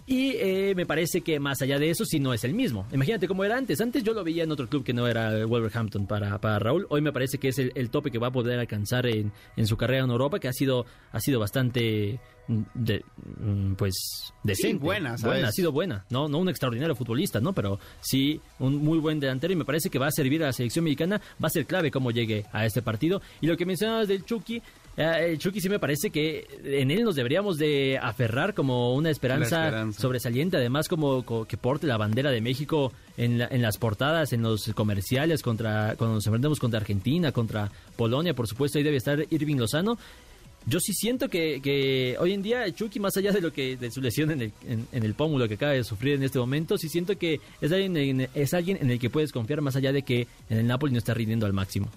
y 0.05 0.31
eh, 0.31 0.73
me 0.75 0.85
parece 0.85 1.21
que 1.21 1.39
más 1.39 1.61
allá 1.61 1.79
de 1.79 1.89
eso, 1.89 2.05
sí 2.05 2.19
no 2.19 2.33
es 2.33 2.43
el 2.43 2.53
mismo. 2.53 2.85
Imagínate 2.91 3.27
cómo 3.27 3.43
era 3.43 3.57
antes. 3.57 3.79
Antes 3.79 4.03
yo 4.03 4.13
lo 4.13 4.23
veía 4.23 4.43
en 4.43 4.51
otro 4.51 4.67
club 4.67 4.83
que 4.83 4.93
no 4.93 5.07
era 5.07 5.45
Wolverhampton 5.45 6.07
para, 6.07 6.39
para 6.39 6.59
Raúl. 6.59 6.85
Hoy 6.89 7.01
me 7.01 7.13
parece 7.13 7.37
que 7.37 7.49
es 7.49 7.59
el, 7.59 7.89
tope 7.89 8.11
que 8.11 8.19
va 8.19 8.27
a 8.27 8.31
poder 8.31 8.59
alcanzar 8.59 9.05
en, 9.07 9.31
en, 9.55 9.67
su 9.67 9.77
carrera 9.77 10.03
en 10.03 10.11
Europa, 10.11 10.39
que 10.39 10.47
ha 10.47 10.53
sido, 10.53 10.85
ha 11.11 11.19
sido 11.19 11.39
bastante 11.39 12.19
de, 12.47 13.03
mm, 13.39 13.73
pues 13.75 14.33
decente. 14.43 14.83
buena, 14.83 15.13
ha 15.13 15.51
sido 15.51 15.71
buena, 15.71 16.05
no 16.09 16.27
no 16.27 16.39
un 16.39 16.49
extraordinario 16.49 16.95
futbolista, 16.95 17.39
¿no? 17.39 17.53
Pero 17.53 17.79
sí 18.01 18.41
un 18.59 18.83
muy 18.83 18.99
buen 18.99 19.19
delantero 19.19 19.53
y 19.53 19.55
me 19.55 19.65
parece 19.65 19.89
que 19.89 19.99
va 19.99 20.07
a 20.07 20.11
servir 20.11 20.43
a 20.43 20.47
la 20.47 20.53
selección 20.53 20.83
mexicana, 20.83 21.21
va 21.41 21.47
a 21.47 21.51
ser 21.51 21.65
clave 21.65 21.91
cómo 21.91 22.11
llegue 22.11 22.45
a 22.51 22.65
este 22.65 22.81
partido. 22.81 23.21
Y 23.41 23.47
lo 23.47 23.55
que 23.55 23.65
mencionabas 23.65 24.07
del 24.07 24.25
Chucky, 24.25 24.61
eh, 24.95 25.29
el 25.31 25.39
Chucky 25.39 25.59
sí 25.59 25.69
me 25.69 25.79
parece 25.79 26.09
que 26.11 26.47
en 26.63 26.91
él 26.91 27.03
nos 27.03 27.15
deberíamos 27.15 27.57
de 27.57 27.97
aferrar 28.01 28.53
como 28.53 28.93
una 28.93 29.09
esperanza, 29.09 29.91
sobresaliente, 29.91 30.57
además 30.57 30.87
como, 30.87 31.25
que 31.45 31.57
porte 31.57 31.87
la 31.87 31.97
bandera 31.97 32.31
de 32.31 32.41
México 32.41 32.91
en, 33.17 33.41
en 33.41 33.61
las 33.61 33.77
portadas, 33.77 34.33
en 34.33 34.43
los 34.43 34.71
comerciales, 34.73 35.41
contra 35.41 35.95
cuando 35.97 36.15
nos 36.15 36.27
enfrentemos 36.27 36.59
contra 36.59 36.79
Argentina, 36.79 37.31
contra 37.31 37.71
Polonia, 37.95 38.33
por 38.33 38.47
supuesto, 38.47 38.77
ahí 38.77 38.83
debe 38.83 38.97
estar 38.97 39.19
Irving 39.29 39.57
Lozano. 39.57 39.97
Yo 40.65 40.79
sí 40.79 40.93
siento 40.93 41.27
que, 41.27 42.15
hoy 42.19 42.31
en 42.31 42.41
día 42.41 42.73
Chucky, 42.73 42.99
más 42.99 43.17
allá 43.17 43.31
de 43.31 43.41
lo 43.41 43.51
que 43.51 43.75
de 43.75 43.91
su 43.91 43.99
lesión 43.99 44.31
en 44.31 44.41
el, 44.43 44.51
en, 44.65 45.03
el 45.03 45.13
pómulo 45.13 45.47
que 45.47 45.55
acaba 45.55 45.73
de 45.73 45.83
sufrir 45.83 46.13
en 46.13 46.23
este 46.23 46.39
momento, 46.39 46.77
sí 46.77 46.87
siento 46.87 47.17
que 47.17 47.41
es 47.59 47.71
alguien, 47.71 47.97
en, 47.97 48.29
es 48.33 48.53
alguien 48.53 48.77
en 48.79 48.89
el 48.89 48.99
que 48.99 49.09
puedes 49.09 49.33
confiar 49.33 49.59
más 49.59 49.75
allá 49.75 49.91
de 49.91 50.03
que 50.03 50.27
en 50.49 50.59
el 50.59 50.67
Napoli 50.67 50.93
no 50.93 50.99
está 50.99 51.13
rindiendo 51.13 51.45
al 51.45 51.53
máximo. 51.53 51.89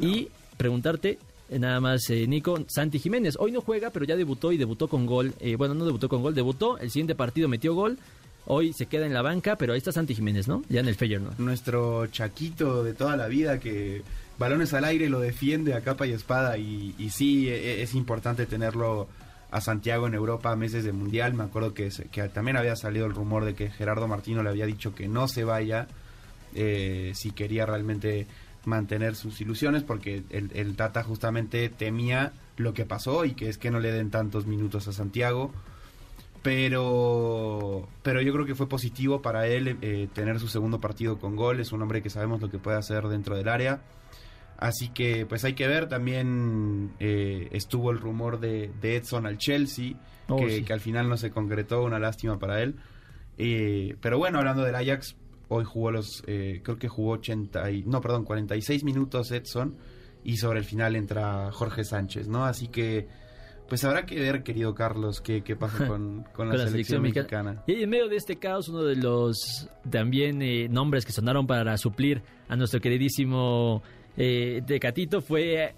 Y 0.00 0.28
preguntarte 0.56 1.10
eh, 1.10 1.18
nada 1.50 1.80
más 1.80 2.08
eh, 2.10 2.26
Nico 2.26 2.64
Santi 2.68 2.98
Jiménez. 2.98 3.36
Hoy 3.38 3.52
no 3.52 3.60
juega, 3.60 3.90
pero 3.90 4.04
ya 4.04 4.16
debutó 4.16 4.52
y 4.52 4.56
debutó 4.56 4.88
con 4.88 5.06
gol. 5.06 5.34
Eh, 5.40 5.56
bueno, 5.56 5.74
no 5.74 5.84
debutó 5.84 6.08
con 6.08 6.22
gol, 6.22 6.34
debutó. 6.34 6.78
El 6.78 6.90
siguiente 6.90 7.14
partido 7.14 7.48
metió 7.48 7.74
gol. 7.74 7.98
Hoy 8.46 8.72
se 8.72 8.86
queda 8.86 9.06
en 9.06 9.14
la 9.14 9.22
banca, 9.22 9.56
pero 9.56 9.72
ahí 9.72 9.78
está 9.78 9.92
Santi 9.92 10.14
Jiménez, 10.14 10.48
¿no? 10.48 10.64
Ya 10.68 10.80
en 10.80 10.88
el 10.88 10.96
Feyenoord. 10.96 11.38
Nuestro 11.38 12.06
chaquito 12.08 12.82
de 12.82 12.92
toda 12.92 13.16
la 13.16 13.28
vida 13.28 13.60
que 13.60 14.02
balones 14.38 14.74
al 14.74 14.84
aire 14.84 15.08
lo 15.08 15.20
defiende 15.20 15.74
a 15.74 15.82
capa 15.82 16.06
y 16.06 16.12
espada 16.12 16.58
y, 16.58 16.94
y 16.98 17.10
sí 17.10 17.48
e, 17.48 17.54
e, 17.54 17.82
es 17.82 17.94
importante 17.94 18.46
tenerlo 18.46 19.06
a 19.52 19.60
Santiago 19.60 20.06
en 20.08 20.14
Europa 20.14 20.56
meses 20.56 20.82
de 20.82 20.92
mundial. 20.92 21.34
Me 21.34 21.44
acuerdo 21.44 21.74
que, 21.74 21.90
que 22.10 22.28
también 22.30 22.56
había 22.56 22.74
salido 22.74 23.06
el 23.06 23.14
rumor 23.14 23.44
de 23.44 23.54
que 23.54 23.70
Gerardo 23.70 24.08
Martino 24.08 24.42
le 24.42 24.48
había 24.48 24.66
dicho 24.66 24.94
que 24.94 25.06
no 25.06 25.28
se 25.28 25.44
vaya 25.44 25.86
eh, 26.54 27.12
si 27.14 27.30
quería 27.30 27.66
realmente 27.66 28.26
mantener 28.64 29.14
sus 29.16 29.40
ilusiones 29.40 29.82
porque 29.82 30.22
el, 30.30 30.50
el, 30.54 30.76
Tata 30.76 31.02
justamente 31.02 31.68
temía 31.68 32.32
lo 32.56 32.74
que 32.74 32.84
pasó 32.84 33.24
y 33.24 33.32
que 33.34 33.48
es 33.48 33.58
que 33.58 33.70
no 33.70 33.80
le 33.80 33.92
den 33.92 34.10
tantos 34.10 34.46
minutos 34.46 34.88
a 34.88 34.92
Santiago. 34.92 35.52
Pero 36.42 37.88
pero 38.02 38.20
yo 38.20 38.32
creo 38.32 38.44
que 38.44 38.56
fue 38.56 38.68
positivo 38.68 39.22
para 39.22 39.46
él 39.46 39.78
eh, 39.80 40.08
tener 40.12 40.40
su 40.40 40.48
segundo 40.48 40.80
partido 40.80 41.18
con 41.18 41.36
gol. 41.36 41.60
Es 41.60 41.72
un 41.72 41.82
hombre 41.82 42.02
que 42.02 42.10
sabemos 42.10 42.40
lo 42.40 42.50
que 42.50 42.58
puede 42.58 42.78
hacer 42.78 43.04
dentro 43.08 43.36
del 43.36 43.48
área. 43.48 43.80
Así 44.58 44.88
que 44.88 45.24
pues 45.26 45.44
hay 45.44 45.54
que 45.54 45.68
ver. 45.68 45.88
También 45.88 46.92
eh, 46.98 47.48
estuvo 47.52 47.90
el 47.90 47.98
rumor 47.98 48.40
de, 48.40 48.70
de, 48.80 48.96
Edson 48.96 49.26
al 49.26 49.38
Chelsea 49.38 49.94
oh, 50.28 50.36
que, 50.36 50.56
sí. 50.56 50.64
que, 50.64 50.72
al 50.72 50.80
final 50.80 51.08
no 51.08 51.16
se 51.16 51.30
concretó. 51.30 51.82
Una 51.84 52.00
lástima 52.00 52.38
para 52.38 52.60
él. 52.60 52.74
Eh, 53.38 53.96
pero 54.00 54.18
bueno 54.18 54.38
hablando 54.38 54.62
del 54.62 54.74
Ajax 54.74 55.16
hoy 55.52 55.64
jugó 55.64 55.90
los 55.90 56.22
eh, 56.26 56.60
creo 56.62 56.78
que 56.78 56.88
jugó 56.88 57.12
80 57.12 57.70
y, 57.70 57.82
no 57.84 58.00
perdón 58.00 58.24
46 58.24 58.84
minutos 58.84 59.30
Edson 59.30 59.76
y 60.24 60.36
sobre 60.36 60.60
el 60.60 60.64
final 60.64 60.96
entra 60.96 61.50
Jorge 61.52 61.84
Sánchez 61.84 62.28
no 62.28 62.44
así 62.44 62.68
que 62.68 63.08
pues 63.68 63.84
habrá 63.84 64.04
que 64.04 64.20
ver, 64.20 64.42
querido 64.42 64.74
Carlos, 64.74 65.22
qué, 65.22 65.40
qué 65.40 65.56
pasa 65.56 65.78
con, 65.88 66.24
con, 66.34 66.48
la, 66.48 66.52
con 66.54 66.58
la, 66.58 66.66
selección, 66.66 67.02
selección 67.02 67.02
mexicana. 67.02 67.62
Y 67.66 67.82
en 67.82 67.88
medio 67.88 68.06
de 68.06 68.16
este 68.16 68.36
caos, 68.36 68.68
uno 68.68 68.82
de 68.82 68.96
los 68.96 69.66
también 69.88 70.42
eh, 70.42 70.68
nombres 70.68 71.06
que 71.06 71.12
sonaron 71.12 71.46
para 71.46 71.78
suplir 71.78 72.22
a 72.48 72.56
nuestro 72.56 72.82
queridísimo 72.82 73.82
eh, 74.18 74.60
Tecatito 74.66 75.22
fue 75.22 75.74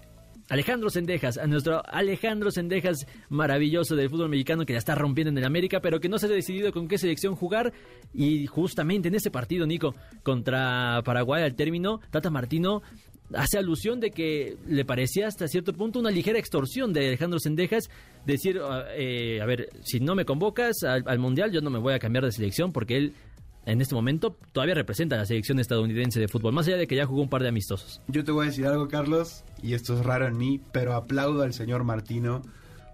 Alejandro 0.49 0.89
Sendejas, 0.89 1.37
a 1.37 1.47
nuestro 1.47 1.81
Alejandro 1.87 2.51
Sendejas 2.51 3.07
maravilloso 3.29 3.95
del 3.95 4.09
fútbol 4.09 4.29
mexicano 4.29 4.65
que 4.65 4.73
ya 4.73 4.79
está 4.79 4.93
rompiendo 4.93 5.31
en 5.31 5.37
el 5.37 5.45
América, 5.45 5.79
pero 5.81 5.99
que 5.99 6.09
no 6.09 6.19
se 6.19 6.27
ha 6.27 6.29
decidido 6.29 6.71
con 6.71 6.87
qué 6.87 6.97
selección 6.97 7.35
jugar. 7.35 7.73
Y 8.13 8.45
justamente 8.45 9.07
en 9.07 9.15
ese 9.15 9.31
partido, 9.31 9.65
Nico, 9.65 9.95
contra 10.23 11.01
Paraguay 11.03 11.43
al 11.43 11.55
término, 11.55 11.99
Tata 12.11 12.29
Martino 12.29 12.83
hace 13.33 13.57
alusión 13.57 13.99
de 13.99 14.11
que 14.11 14.55
le 14.67 14.85
parecía 14.85 15.27
hasta 15.27 15.47
cierto 15.47 15.73
punto 15.73 15.99
una 15.99 16.11
ligera 16.11 16.37
extorsión 16.37 16.93
de 16.93 17.07
Alejandro 17.07 17.39
Sendejas 17.39 17.89
decir, 18.25 18.61
eh, 18.95 19.41
a 19.41 19.45
ver, 19.45 19.69
si 19.81 19.99
no 19.99 20.13
me 20.13 20.25
convocas 20.25 20.83
al, 20.83 21.03
al, 21.07 21.17
Mundial 21.17 21.51
yo 21.51 21.61
no 21.61 21.71
me 21.71 21.79
voy 21.79 21.93
a 21.95 21.99
cambiar 21.99 22.25
de 22.25 22.31
selección 22.31 22.71
porque 22.71 22.97
él 22.97 23.13
en 23.65 23.81
este 23.81 23.95
momento 23.95 24.37
todavía 24.51 24.75
representa 24.75 25.15
a 25.15 25.19
la 25.19 25.25
selección 25.25 25.59
estadounidense 25.59 26.19
de 26.19 26.27
fútbol, 26.27 26.53
más 26.53 26.67
allá 26.67 26.77
de 26.77 26.87
que 26.87 26.95
ya 26.95 27.05
jugó 27.05 27.21
un 27.21 27.29
par 27.29 27.41
de 27.41 27.49
amistosos. 27.49 28.01
Yo 28.07 28.23
te 28.23 28.31
voy 28.31 28.45
a 28.45 28.49
decir 28.49 28.65
algo, 28.67 28.87
Carlos, 28.87 29.43
y 29.61 29.73
esto 29.73 29.97
es 29.97 30.05
raro 30.05 30.27
en 30.27 30.37
mí, 30.37 30.61
pero 30.71 30.93
aplaudo 30.93 31.41
al 31.43 31.53
señor 31.53 31.83
Martino 31.83 32.41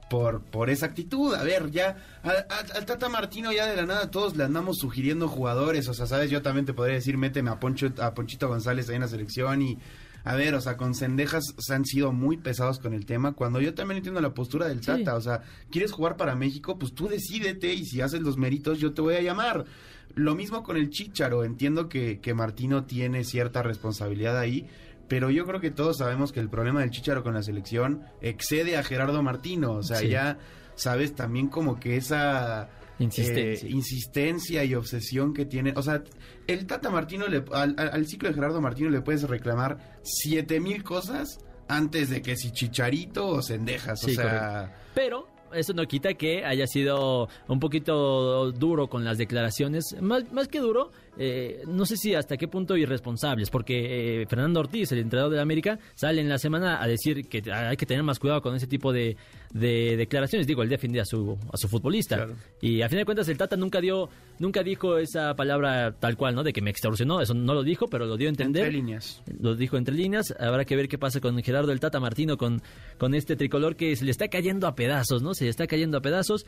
por, 0.09 0.41
por 0.41 0.69
esa 0.69 0.87
actitud. 0.87 1.33
A 1.33 1.43
ver, 1.43 1.71
ya 1.71 1.97
al 2.23 2.85
Tata 2.85 3.09
Martino 3.09 3.51
ya 3.51 3.65
de 3.67 3.77
la 3.77 3.85
nada 3.85 4.11
todos 4.11 4.35
le 4.35 4.43
andamos 4.43 4.77
sugiriendo 4.77 5.27
jugadores. 5.27 5.87
O 5.87 5.93
sea, 5.93 6.05
sabes, 6.05 6.29
yo 6.29 6.41
también 6.41 6.65
te 6.65 6.73
podría 6.73 6.95
decir, 6.95 7.17
méteme 7.17 7.49
a, 7.49 7.59
Poncho, 7.59 7.91
a 7.99 8.13
Ponchito 8.13 8.47
González 8.47 8.89
ahí 8.89 8.95
en 8.95 9.01
la 9.01 9.07
selección 9.07 9.61
y 9.61 9.77
a 10.23 10.35
ver, 10.35 10.53
o 10.53 10.61
sea, 10.61 10.77
con 10.77 10.93
Cendejas 10.93 11.55
se 11.57 11.73
han 11.73 11.85
sido 11.85 12.11
muy 12.11 12.37
pesados 12.37 12.77
con 12.77 12.93
el 12.93 13.05
tema, 13.05 13.33
cuando 13.33 13.59
yo 13.59 13.73
también 13.73 13.97
entiendo 13.97 14.21
la 14.21 14.33
postura 14.33 14.67
del 14.67 14.81
Tata, 14.81 15.11
sí. 15.11 15.17
o 15.17 15.21
sea, 15.21 15.41
quieres 15.71 15.91
jugar 15.91 16.15
para 16.15 16.35
México, 16.35 16.77
pues 16.77 16.93
tú 16.93 17.07
decídete 17.07 17.73
y 17.73 17.85
si 17.85 18.01
haces 18.01 18.21
los 18.21 18.37
méritos 18.37 18.79
yo 18.79 18.93
te 18.93 19.01
voy 19.01 19.15
a 19.15 19.21
llamar. 19.21 19.65
Lo 20.15 20.35
mismo 20.35 20.63
con 20.63 20.77
el 20.77 20.89
Chicharo, 20.89 21.43
entiendo 21.43 21.89
que, 21.89 22.19
que 22.19 22.33
Martino 22.33 22.85
tiene 22.85 23.23
cierta 23.23 23.63
responsabilidad 23.63 24.37
ahí, 24.37 24.67
pero 25.07 25.29
yo 25.29 25.45
creo 25.45 25.59
que 25.59 25.71
todos 25.71 25.97
sabemos 25.97 26.31
que 26.31 26.39
el 26.39 26.49
problema 26.49 26.81
del 26.81 26.91
Chicharo 26.91 27.23
con 27.23 27.33
la 27.33 27.43
selección 27.43 28.03
excede 28.21 28.77
a 28.77 28.83
Gerardo 28.83 29.21
Martino, 29.23 29.73
o 29.73 29.83
sea, 29.83 29.97
sí. 29.97 30.09
ya 30.09 30.37
sabes 30.75 31.15
también 31.15 31.47
como 31.47 31.79
que 31.79 31.97
esa 31.97 32.69
Insistencia. 33.03 33.67
Eh, 33.67 33.71
insistencia 33.71 34.63
y 34.63 34.75
obsesión 34.75 35.33
que 35.33 35.45
tiene. 35.45 35.73
O 35.75 35.81
sea, 35.81 36.03
el 36.47 36.67
Tata 36.67 36.89
Martino, 36.89 37.27
le, 37.27 37.43
al, 37.51 37.75
al, 37.77 38.05
ciclo 38.05 38.29
de 38.29 38.35
Gerardo 38.35 38.61
Martino 38.61 38.89
le 38.89 39.01
puedes 39.01 39.23
reclamar 39.23 39.99
siete 40.03 40.59
mil 40.59 40.83
cosas 40.83 41.39
antes 41.67 42.09
de 42.09 42.21
que 42.21 42.35
si 42.35 42.51
Chicharito 42.51 43.27
o 43.27 43.41
Cendejas. 43.41 44.01
Sí, 44.01 44.11
o 44.11 44.13
sea. 44.13 44.29
Correcto. 44.29 44.75
Pero 44.93 45.27
eso 45.53 45.73
no 45.73 45.85
quita 45.85 46.13
que 46.13 46.45
haya 46.45 46.67
sido 46.67 47.29
un 47.47 47.59
poquito 47.59 48.51
duro 48.51 48.87
con 48.87 49.03
las 49.03 49.17
declaraciones. 49.17 49.95
Más, 50.01 50.31
más 50.31 50.47
que 50.47 50.59
duro, 50.59 50.91
eh, 51.17 51.63
no 51.67 51.85
sé 51.85 51.97
si 51.97 52.15
hasta 52.15 52.37
qué 52.37 52.47
punto 52.47 52.77
irresponsables, 52.77 53.49
porque 53.49 54.21
eh, 54.21 54.25
Fernando 54.27 54.59
Ortiz, 54.59 54.91
el 54.91 54.99
entrenador 54.99 55.31
de 55.31 55.37
la 55.37 55.43
América, 55.43 55.79
sale 55.95 56.21
en 56.21 56.29
la 56.29 56.37
semana 56.37 56.81
a 56.81 56.87
decir 56.87 57.27
que 57.27 57.43
hay 57.51 57.77
que 57.77 57.85
tener 57.85 58.03
más 58.03 58.19
cuidado 58.19 58.41
con 58.41 58.55
ese 58.55 58.67
tipo 58.67 58.91
de, 58.93 59.17
de 59.53 59.97
declaraciones. 59.97 60.47
Digo, 60.47 60.63
él 60.63 60.69
defendía 60.69 61.03
a 61.03 61.05
su, 61.05 61.37
a 61.51 61.57
su 61.57 61.67
futbolista. 61.67 62.17
Claro. 62.17 62.35
Y 62.61 62.81
a 62.81 62.89
fin 62.89 62.99
de 62.99 63.05
cuentas, 63.05 63.27
el 63.27 63.37
Tata 63.37 63.55
nunca 63.55 63.81
dio, 63.81 64.09
nunca 64.39 64.63
dijo 64.63 64.97
esa 64.97 65.35
palabra 65.35 65.93
tal 65.99 66.17
cual, 66.17 66.35
¿no? 66.35 66.43
De 66.43 66.53
que 66.53 66.61
me 66.61 66.69
extorsionó. 66.69 67.21
Eso 67.21 67.33
no 67.33 67.53
lo 67.53 67.63
dijo, 67.63 67.87
pero 67.87 68.05
lo 68.05 68.17
dio 68.17 68.27
a 68.27 68.29
entender. 68.29 68.65
Entre 68.65 68.77
líneas. 68.77 69.21
Lo 69.39 69.55
dijo 69.55 69.77
entre 69.77 69.95
líneas. 69.95 70.33
Habrá 70.39 70.65
que 70.65 70.75
ver 70.75 70.87
qué 70.87 70.97
pasa 70.97 71.19
con 71.19 71.41
Gerardo 71.41 71.71
el 71.71 71.79
Tata 71.79 71.99
Martino, 71.99 72.37
con, 72.37 72.61
con 72.97 73.13
este 73.13 73.35
tricolor 73.35 73.75
que 73.75 73.95
se 73.95 74.05
le 74.05 74.11
está 74.11 74.27
cayendo 74.27 74.67
a 74.67 74.75
pedazos, 74.75 75.21
¿no? 75.21 75.33
Se 75.33 75.45
le 75.45 75.49
está 75.49 75.67
cayendo 75.67 75.97
a 75.97 76.01
pedazos. 76.01 76.45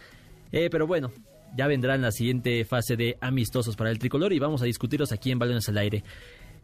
Eh, 0.52 0.70
pero 0.70 0.86
bueno, 0.86 1.12
ya 1.58 1.68
vendrá 1.68 1.96
en 1.96 2.02
la 2.02 2.12
siguiente 2.12 2.66
fase 2.66 2.96
de 2.96 3.18
amistosos 3.22 3.76
para 3.76 3.92
el 3.92 4.00
tricolor 4.00 4.34
y 4.34 4.40
vamos 4.40 4.62
a 4.62 4.66
discutirlos 4.66 5.12
aquí 5.12 5.32
en 5.32 5.40
Balones 5.40 5.68
al 5.70 5.78
Aire. 5.78 6.04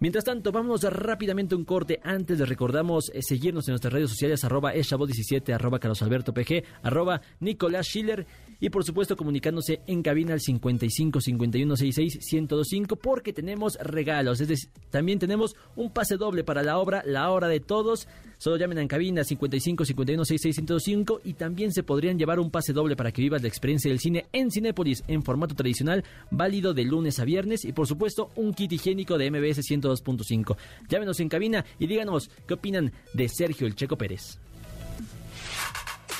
Mientras 0.01 0.23
tanto, 0.23 0.53
vamos 0.53 0.83
rápidamente 0.83 1.55
un 1.55 1.65
corte. 1.65 1.99
Antes 2.03 2.39
les 2.39 2.47
recordamos 2.47 3.11
eh, 3.13 3.21
seguirnos 3.21 3.67
en 3.67 3.73
nuestras 3.73 3.91
redes 3.93 4.09
sociales, 4.09 4.43
arroba 4.45 4.73
eshabot17, 4.73 5.53
arroba 5.53 5.79
carlosalbertopg, 5.79 6.63
arroba 6.83 7.21
Nicolás 7.41 7.87
Schiller 7.87 8.25
y 8.59 8.69
por 8.69 8.83
supuesto 8.83 9.15
comunicándose 9.15 9.81
en 9.87 10.03
cabina 10.03 10.33
al 10.33 10.41
55 10.41 11.21
51 11.21 11.75
66 11.75 12.33
1025 12.33 12.95
porque 12.97 13.33
tenemos 13.33 13.77
regalos. 13.81 14.41
Es 14.41 14.47
decir, 14.47 14.69
también 14.89 15.19
tenemos 15.19 15.55
un 15.75 15.91
pase 15.91 16.17
doble 16.17 16.43
para 16.43 16.63
la 16.63 16.77
obra 16.77 17.03
La 17.05 17.29
Hora 17.31 17.47
de 17.47 17.59
Todos. 17.59 18.07
Solo 18.37 18.57
llamen 18.57 18.77
en 18.77 18.87
cabina 18.87 19.23
55 19.23 19.85
51 19.85 20.25
66 20.25 20.57
1025 20.57 21.21
y 21.23 21.33
también 21.33 21.71
se 21.71 21.83
podrían 21.83 22.17
llevar 22.17 22.39
un 22.39 22.51
pase 22.51 22.73
doble 22.73 22.95
para 22.95 23.11
que 23.11 23.21
vivas 23.21 23.41
la 23.41 23.47
experiencia 23.47 23.89
del 23.89 23.99
cine 23.99 24.25
en 24.33 24.51
Cinépolis 24.51 25.03
en 25.07 25.23
formato 25.23 25.55
tradicional, 25.55 26.03
válido 26.31 26.73
de 26.73 26.83
lunes 26.83 27.19
a 27.19 27.25
viernes 27.25 27.65
y 27.65 27.73
por 27.73 27.87
supuesto 27.87 28.29
un 28.35 28.53
kit 28.53 28.71
higiénico 28.71 29.17
de 29.17 29.31
MBS 29.31 29.59
102.5. 29.59 30.57
Llámenos 30.87 31.19
en 31.19 31.29
cabina 31.29 31.65
y 31.79 31.87
díganos 31.87 32.29
qué 32.47 32.53
opinan 32.55 32.91
de 33.13 33.29
Sergio 33.29 33.67
El 33.67 33.75
Checo 33.75 33.97
Pérez. 33.97 34.39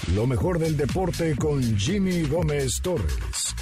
Lo 0.08 0.26
mejor 0.26 0.58
del 0.60 0.76
deporte 0.76 1.36
con 1.36 1.62
Jimmy 1.78 2.24
Gómez 2.24 2.82
Torres. 2.82 3.56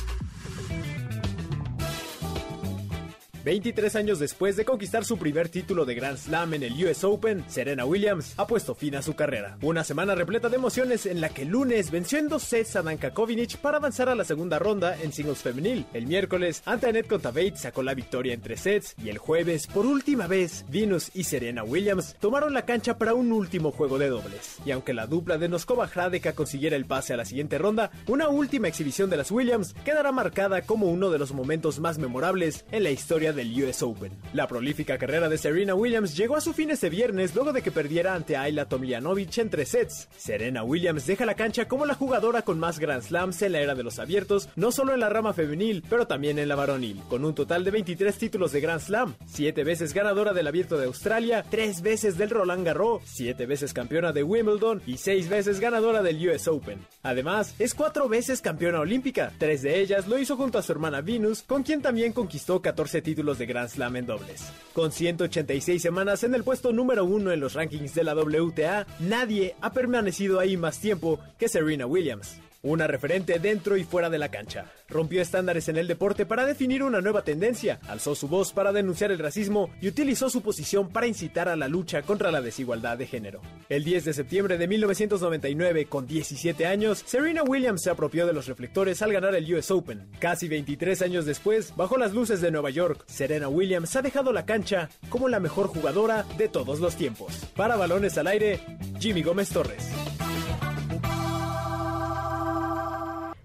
23 3.47 3.95
años 3.95 4.19
después 4.19 4.57
de 4.57 4.65
conquistar 4.65 5.05
su 5.05 5.17
primer 5.17 5.47
título 5.47 5.85
de 5.85 5.95
Grand 5.95 6.17
Slam 6.17 6.53
en 6.55 6.63
el 6.63 6.85
US 6.85 7.05
Open, 7.05 7.45
Serena 7.47 7.85
Williams 7.85 8.33
ha 8.35 8.45
puesto 8.45 8.75
fin 8.75 8.95
a 8.95 9.01
su 9.01 9.15
carrera. 9.15 9.57
Una 9.61 9.85
semana 9.85 10.15
repleta 10.15 10.49
de 10.49 10.57
emociones 10.57 11.05
en 11.05 11.21
la 11.21 11.29
que 11.29 11.43
el 11.43 11.47
lunes 11.47 11.89
venció 11.89 12.19
en 12.19 12.27
dos 12.27 12.43
sets 12.43 12.75
a 12.75 12.81
Danka 12.81 13.13
Kovinic 13.13 13.55
para 13.59 13.77
avanzar 13.77 14.09
a 14.09 14.15
la 14.15 14.25
segunda 14.25 14.59
ronda 14.59 15.01
en 15.01 15.13
singles 15.13 15.37
femenil. 15.37 15.85
El 15.93 16.07
miércoles, 16.07 16.61
ante 16.65 16.87
Annette 16.87 17.07
Kontaveit 17.07 17.55
sacó 17.55 17.83
la 17.83 17.93
victoria 17.93 18.33
en 18.33 18.41
tres 18.41 18.59
sets 18.59 18.95
y 19.01 19.07
el 19.07 19.17
jueves, 19.17 19.67
por 19.67 19.85
última 19.85 20.27
vez, 20.27 20.65
Venus 20.67 21.09
y 21.13 21.23
Serena 21.23 21.63
Williams 21.63 22.17
tomaron 22.19 22.53
la 22.53 22.65
cancha 22.65 22.97
para 22.97 23.13
un 23.13 23.31
último 23.31 23.71
juego 23.71 23.97
de 23.97 24.09
dobles. 24.09 24.57
Y 24.65 24.71
aunque 24.71 24.93
la 24.93 25.07
dupla 25.07 25.37
de 25.37 25.47
Noskova 25.47 25.87
Hradeka 25.87 26.33
consiguiera 26.33 26.75
el 26.75 26.85
pase 26.85 27.13
a 27.13 27.17
la 27.17 27.23
siguiente 27.23 27.57
ronda, 27.57 27.91
una 28.07 28.27
última 28.27 28.67
exhibición 28.67 29.09
de 29.09 29.15
las 29.15 29.31
Williams 29.31 29.73
quedará 29.85 30.11
marcada 30.11 30.63
como 30.63 30.87
uno 30.87 31.11
de 31.11 31.19
los 31.19 31.31
momentos 31.31 31.79
más 31.79 31.97
memorables 31.97 32.65
en 32.73 32.83
la 32.83 32.89
historia 32.89 33.36
del 33.37 33.63
US 33.63 33.81
Open. 33.83 34.11
La 34.33 34.47
prolífica 34.47 34.97
carrera 34.97 35.29
de 35.29 35.37
Serena 35.37 35.75
Williams 35.75 36.17
llegó 36.17 36.35
a 36.35 36.41
su 36.41 36.51
fin 36.51 36.71
este 36.71 36.89
viernes 36.89 37.33
luego 37.33 37.53
de 37.53 37.61
que 37.61 37.71
perdiera 37.71 38.13
ante 38.15 38.35
Ayla 38.35 38.67
Tomljanovic 38.67 39.37
en 39.37 39.49
tres 39.49 39.69
sets. 39.69 40.09
Serena 40.17 40.63
Williams 40.63 41.05
deja 41.05 41.25
la 41.25 41.35
cancha 41.35 41.69
como 41.69 41.85
la 41.85 41.93
jugadora 41.93 42.41
con 42.41 42.59
más 42.59 42.79
Grand 42.79 43.03
Slams 43.03 43.41
en 43.43 43.53
la 43.53 43.61
era 43.61 43.75
de 43.75 43.83
los 43.83 43.99
abiertos, 43.99 44.49
no 44.55 44.71
solo 44.71 44.93
en 44.93 44.99
la 44.99 45.09
rama 45.09 45.33
femenil, 45.33 45.83
pero 45.89 46.07
también 46.07 46.39
en 46.39 46.49
la 46.49 46.55
varonil, 46.55 47.01
con 47.07 47.23
un 47.23 47.35
total 47.35 47.63
de 47.63 47.71
23 47.71 48.17
títulos 48.17 48.51
de 48.51 48.61
Grand 48.61 48.81
Slam, 48.81 49.15
7 49.27 49.63
veces 49.63 49.93
ganadora 49.93 50.33
del 50.33 50.47
Abierto 50.47 50.77
de 50.77 50.87
Australia, 50.87 51.45
3 51.49 51.81
veces 51.81 52.17
del 52.17 52.31
Roland 52.31 52.65
Garros, 52.65 53.03
7 53.05 53.45
veces 53.45 53.71
campeona 53.71 54.11
de 54.11 54.23
Wimbledon 54.23 54.81
y 54.87 54.97
6 54.97 55.29
veces 55.29 55.59
ganadora 55.59 56.01
del 56.01 56.27
US 56.27 56.47
Open. 56.47 56.79
Además, 57.03 57.53
es 57.59 57.75
4 57.75 58.09
veces 58.09 58.41
campeona 58.41 58.79
olímpica, 58.79 59.31
3 59.37 59.61
de 59.61 59.79
ellas 59.79 60.07
lo 60.07 60.17
hizo 60.17 60.35
junto 60.35 60.57
a 60.57 60.63
su 60.63 60.71
hermana 60.71 61.01
Venus, 61.01 61.43
con 61.43 61.61
quien 61.61 61.83
también 61.83 62.13
conquistó 62.13 62.61
14 62.61 63.01
títulos 63.01 63.26
títulos 63.27 63.39
de 63.39 63.45
Grand 63.45 63.69
Slam 63.69 63.95
en 63.97 64.05
dobles. 64.05 64.53
Con 64.73 64.91
186 64.91 65.81
semanas 65.81 66.23
en 66.23 66.33
el 66.33 66.43
puesto 66.43 66.71
número 66.71 67.03
uno 67.03 67.31
en 67.31 67.41
los 67.41 67.55
rankings 67.55 67.93
de 67.93 68.03
la 68.05 68.15
WTA, 68.15 68.87
nadie 68.99 69.55
ha 69.59 69.73
permanecido 69.73 70.39
ahí 70.39 70.55
más 70.55 70.79
tiempo 70.79 71.19
que 71.37 71.49
Serena 71.49 71.85
Williams. 71.85 72.39
Una 72.67 72.85
referente 72.85 73.39
dentro 73.39 73.77
y 73.77 73.85
fuera 73.85 74.09
de 74.09 74.17
la 74.17 74.27
cancha. 74.27 74.65
Rompió 74.89 75.21
estándares 75.21 75.69
en 75.69 75.77
el 75.77 75.87
deporte 75.87 76.25
para 76.25 76.45
definir 76.45 76.83
una 76.83 76.99
nueva 76.99 77.21
tendencia, 77.21 77.79
alzó 77.87 78.13
su 78.13 78.27
voz 78.27 78.51
para 78.51 78.73
denunciar 78.73 79.09
el 79.09 79.19
racismo 79.19 79.69
y 79.79 79.87
utilizó 79.87 80.29
su 80.29 80.41
posición 80.41 80.89
para 80.89 81.07
incitar 81.07 81.47
a 81.47 81.55
la 81.55 81.69
lucha 81.69 82.01
contra 82.01 82.29
la 82.29 82.41
desigualdad 82.41 82.97
de 82.97 83.07
género. 83.07 83.41
El 83.69 83.85
10 83.85 84.03
de 84.03 84.13
septiembre 84.13 84.57
de 84.57 84.67
1999, 84.67 85.85
con 85.85 86.07
17 86.07 86.65
años, 86.65 87.03
Serena 87.05 87.41
Williams 87.41 87.83
se 87.83 87.89
apropió 87.89 88.27
de 88.27 88.33
los 88.33 88.47
reflectores 88.47 89.01
al 89.01 89.13
ganar 89.13 89.33
el 89.33 89.53
US 89.53 89.71
Open. 89.71 90.05
Casi 90.19 90.49
23 90.49 91.01
años 91.03 91.25
después, 91.25 91.73
bajo 91.77 91.97
las 91.97 92.11
luces 92.11 92.41
de 92.41 92.51
Nueva 92.51 92.69
York, 92.69 93.05
Serena 93.07 93.47
Williams 93.47 93.95
ha 93.95 94.01
dejado 94.01 94.33
la 94.33 94.45
cancha 94.45 94.89
como 95.07 95.29
la 95.29 95.39
mejor 95.39 95.67
jugadora 95.67 96.25
de 96.37 96.49
todos 96.49 96.81
los 96.81 96.97
tiempos. 96.97 97.31
Para 97.55 97.77
balones 97.77 98.17
al 98.17 98.27
aire, 98.27 98.59
Jimmy 98.99 99.23
Gómez 99.23 99.51
Torres. 99.51 99.87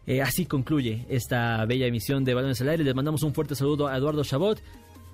Eh, 0.06 0.20
así 0.20 0.46
concluye 0.46 1.06
esta 1.08 1.64
bella 1.64 1.86
emisión 1.86 2.24
de 2.24 2.34
Balones 2.34 2.60
al 2.60 2.68
Aire. 2.68 2.84
Les 2.84 2.94
mandamos 2.94 3.22
un 3.22 3.34
fuerte 3.34 3.54
saludo 3.54 3.88
a 3.88 3.96
Eduardo 3.96 4.24
Chabot. 4.24 4.60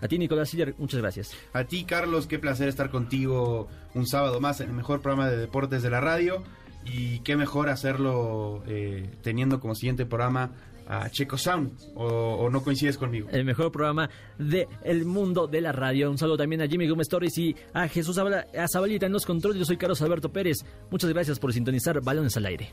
A 0.00 0.08
ti, 0.08 0.18
Nicolás 0.18 0.50
Siller, 0.50 0.74
muchas 0.78 1.00
gracias. 1.00 1.32
A 1.52 1.64
ti, 1.64 1.84
Carlos, 1.84 2.26
qué 2.26 2.38
placer 2.38 2.68
estar 2.68 2.90
contigo 2.90 3.68
un 3.94 4.06
sábado 4.06 4.40
más 4.40 4.60
en 4.60 4.68
el 4.68 4.74
mejor 4.74 5.00
programa 5.00 5.28
de 5.28 5.36
deportes 5.36 5.82
de 5.82 5.90
la 5.90 6.00
radio. 6.00 6.42
Y 6.84 7.18
qué 7.20 7.36
mejor 7.36 7.68
hacerlo 7.68 8.62
eh, 8.66 9.10
teniendo 9.22 9.60
como 9.60 9.74
siguiente 9.74 10.06
programa 10.06 10.52
a 10.86 11.10
Checo 11.10 11.36
Sound. 11.36 11.72
O, 11.96 12.48
no 12.50 12.62
coincides 12.62 12.96
conmigo? 12.96 13.28
El 13.30 13.44
mejor 13.44 13.70
programa 13.70 14.08
del 14.38 14.68
el 14.84 15.04
mundo 15.04 15.46
de 15.46 15.60
la 15.60 15.72
radio. 15.72 16.10
Un 16.10 16.16
saludo 16.16 16.38
también 16.38 16.62
a 16.62 16.66
Jimmy 16.66 16.88
Gómez 16.88 17.08
Torres 17.08 17.36
y 17.36 17.54
a 17.74 17.88
Jesús 17.88 18.16
Zabalita 18.16 19.06
en 19.06 19.12
los 19.12 19.26
controles. 19.26 19.58
Yo 19.58 19.66
soy 19.66 19.76
Carlos 19.76 20.00
Alberto 20.00 20.32
Pérez. 20.32 20.58
Muchas 20.90 21.10
gracias 21.10 21.38
por 21.38 21.52
sintonizar 21.52 22.00
Balones 22.00 22.36
al 22.38 22.46
Aire. 22.46 22.72